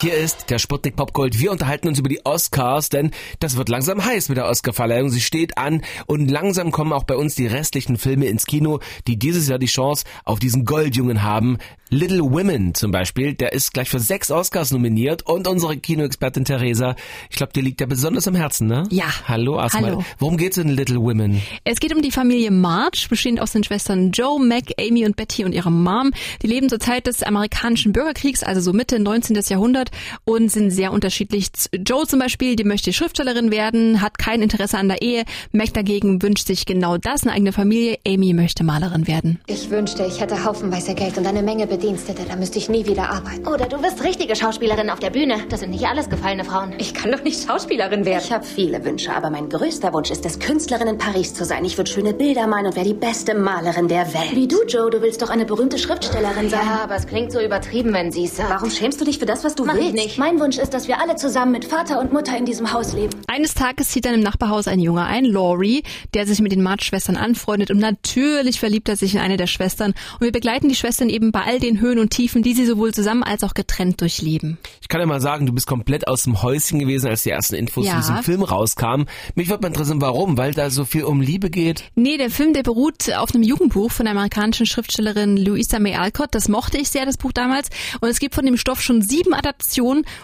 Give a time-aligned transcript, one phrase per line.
[0.00, 1.40] Hier ist der Sputnik Popgold.
[1.40, 3.10] Wir unterhalten uns über die Oscars, denn
[3.40, 5.10] das wird langsam heiß mit der Oscarverleihung.
[5.10, 9.18] Sie steht an und langsam kommen auch bei uns die restlichen Filme ins Kino, die
[9.18, 11.58] dieses Jahr die Chance auf diesen Goldjungen haben.
[11.90, 16.94] Little Women zum Beispiel, der ist gleich für sechs Oscars nominiert und unsere Kinoexpertin Theresa,
[17.30, 18.84] ich glaube, dir liegt der besonders am Herzen, ne?
[18.90, 19.06] Ja.
[19.26, 19.92] Hallo erstmal.
[19.92, 20.04] Hallo.
[20.18, 21.40] Worum geht's in Little Women?
[21.64, 25.44] Es geht um die Familie March, bestehend aus den Schwestern Joe, Mac, Amy und Betty
[25.46, 26.12] und ihrer Mom.
[26.42, 29.40] Die leben zur Zeit des amerikanischen Bürgerkriegs, also so Mitte 19.
[29.48, 29.87] Jahrhundert
[30.24, 31.48] und sind sehr unterschiedlich.
[31.72, 35.24] Joe zum Beispiel, die möchte Schriftstellerin werden, hat kein Interesse an der Ehe.
[35.52, 37.98] Mac dagegen wünscht sich genau das, eine eigene Familie.
[38.06, 39.40] Amy möchte Malerin werden.
[39.46, 42.22] Ich wünschte, ich hätte haufenweise Geld und eine Menge Bedienstete.
[42.28, 43.46] Da müsste ich nie wieder arbeiten.
[43.46, 45.36] Oder du wirst richtige Schauspielerin auf der Bühne.
[45.48, 46.74] Das sind nicht alles gefallene Frauen.
[46.78, 48.22] Ich kann doch nicht Schauspielerin werden.
[48.24, 51.64] Ich habe viele Wünsche, aber mein größter Wunsch ist es, Künstlerin in Paris zu sein.
[51.64, 54.34] Ich würde schöne Bilder malen und wäre die beste Malerin der Welt.
[54.34, 54.90] Wie du, Joe.
[54.90, 56.60] Du willst doch eine berühmte Schriftstellerin sein.
[56.64, 58.50] Ja, aber es klingt so übertrieben, wenn sie es sagt.
[58.50, 59.94] Warum schämst du dich für das, was du Mach willst?
[59.96, 60.18] ich nicht.
[60.18, 63.10] Mein Wunsch ist, dass wir alle zusammen mit Vater und Mutter in diesem Haus leben.
[63.26, 65.82] Eines Tages zieht dann im Nachbarhaus ein Junge ein, Laurie,
[66.14, 69.92] der sich mit den March-Schwestern anfreundet und natürlich verliebt er sich in eine der Schwestern.
[70.14, 72.92] Und wir begleiten die Schwestern eben bei all den Höhen und Tiefen, die sie sowohl
[72.92, 74.58] zusammen als auch getrennt durchleben.
[74.80, 77.54] Ich kann ja mal sagen, du bist komplett aus dem Häuschen gewesen, als die ersten
[77.54, 77.92] Infos Ja.
[77.92, 79.06] zu diesem Film rauskamen.
[79.34, 80.36] Mich würde mal interessieren, warum?
[80.36, 81.84] Weil da so viel um Liebe geht?
[81.94, 86.28] Nee, der Film, der beruht auf einem Jugendbuch von der amerikanischen Schriftstellerin Louisa May Alcott.
[86.32, 87.68] Das mochte ich sehr, das Buch damals.
[88.00, 89.67] Und es gibt von dem Stoff schon sieben Adaptionen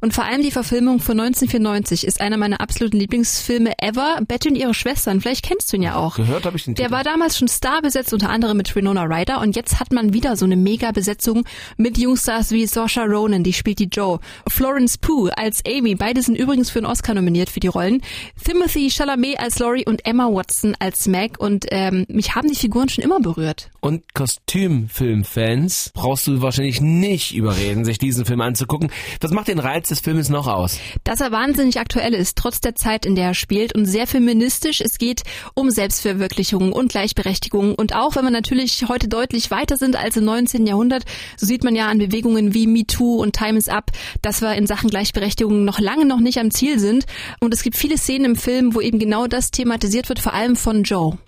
[0.00, 4.18] und vor allem die Verfilmung von 1994 ist einer meiner absoluten Lieblingsfilme ever.
[4.26, 6.16] Betty und ihre Schwestern, vielleicht kennst du ihn ja auch.
[6.16, 6.96] Gehört habe ich den Der Titel.
[6.96, 10.44] war damals schon starbesetzt, unter anderem mit Winona Ryder und jetzt hat man wieder so
[10.44, 11.44] eine Mega-Besetzung
[11.76, 16.36] mit Jungstars wie Saoirse Ronan, die spielt die Joe, Florence Pugh als Amy, beide sind
[16.36, 18.02] übrigens für einen Oscar nominiert für die Rollen,
[18.44, 22.88] Timothy Chalamet als Laurie und Emma Watson als Meg und ähm, mich haben die Figuren
[22.88, 23.70] schon immer berührt.
[23.80, 28.90] Und Kostümfilmfans brauchst du wahrscheinlich nicht überreden, sich diesen Film anzugucken.
[29.20, 30.78] Was macht den Reiz des Filmes noch aus?
[31.04, 34.80] Dass er wahnsinnig aktuell ist, trotz der Zeit, in der er spielt und sehr feministisch.
[34.80, 35.22] Es geht
[35.54, 40.24] um Selbstverwirklichung und Gleichberechtigung und auch wenn wir natürlich heute deutlich weiter sind als im
[40.24, 40.66] 19.
[40.66, 41.04] Jahrhundert,
[41.36, 44.66] so sieht man ja an Bewegungen wie MeToo und Time is Up, dass wir in
[44.66, 47.06] Sachen Gleichberechtigung noch lange noch nicht am Ziel sind.
[47.38, 50.56] Und es gibt viele Szenen im Film, wo eben genau das thematisiert wird, vor allem
[50.56, 51.18] von Joe.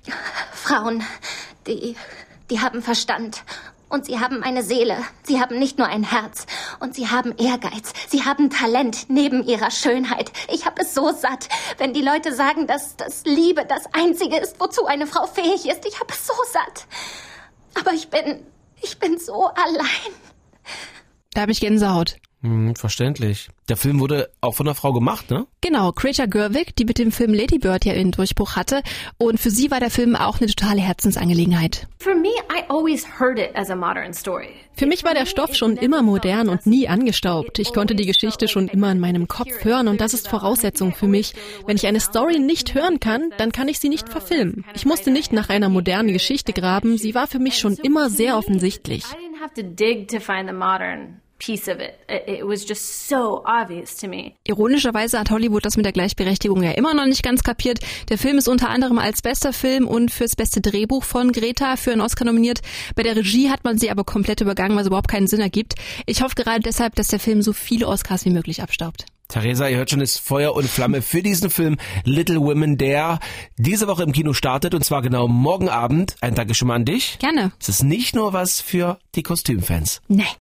[0.52, 1.02] Frauen,
[1.66, 1.94] die,
[2.50, 3.44] die haben Verstand.
[3.88, 4.96] Und sie haben eine Seele.
[5.24, 6.46] Sie haben nicht nur ein Herz.
[6.78, 7.92] Und sie haben Ehrgeiz.
[8.08, 10.30] Sie haben Talent neben ihrer Schönheit.
[10.48, 14.60] Ich habe es so satt, wenn die Leute sagen, dass das Liebe das Einzige ist,
[14.60, 15.84] wozu eine Frau fähig ist.
[15.86, 16.86] Ich habe es so satt.
[17.74, 18.46] Aber ich bin,
[18.80, 20.12] ich bin so allein.
[21.34, 22.16] Da habe ich Gänsehaut.
[22.42, 23.50] Hm, verständlich.
[23.68, 25.46] Der Film wurde auch von einer Frau gemacht, ne?
[25.60, 28.82] Genau, Greta Gerwig, die mit dem Film Lady Bird ja ihren Durchbruch hatte.
[29.18, 31.86] Und für sie war der Film auch eine totale Herzensangelegenheit.
[31.98, 32.14] Für
[34.86, 37.58] mich war der Stoff schon immer modern und nie angestaubt.
[37.58, 41.08] Ich konnte die Geschichte schon immer in meinem Kopf hören und das ist Voraussetzung für
[41.08, 41.34] mich.
[41.66, 44.64] Wenn ich eine Story nicht hören kann, dann kann ich sie nicht verfilmen.
[44.74, 48.38] Ich musste nicht nach einer modernen Geschichte graben, sie war für mich schon immer sehr
[48.38, 49.04] offensichtlich.
[49.04, 51.98] I didn't have to dig to find the modern piece of it.
[52.08, 54.34] It, was just so obvious to me.
[54.46, 57.80] Ironischerweise hat Hollywood das mit der Gleichberechtigung ja immer noch nicht ganz kapiert.
[58.08, 61.92] Der Film ist unter anderem als bester Film und fürs beste Drehbuch von Greta für
[61.92, 62.60] einen Oscar nominiert.
[62.94, 65.74] Bei der Regie hat man sie aber komplett übergangen, was überhaupt keinen Sinn ergibt.
[66.06, 69.06] Ich hoffe gerade deshalb, dass der Film so viele Oscars wie möglich abstaubt.
[69.30, 73.20] Theresa, ihr hört schon, ist Feuer und Flamme für diesen Film Little Women, der
[73.56, 76.16] diese Woche im Kino startet und zwar genau morgen Abend.
[76.20, 77.16] Ein Danke schon mal an dich.
[77.20, 77.52] Gerne.
[77.60, 80.02] Es ist nicht nur was für die Kostümfans.
[80.08, 80.26] Nee.